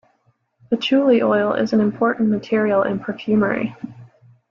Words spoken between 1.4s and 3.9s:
is an important material in perfumery.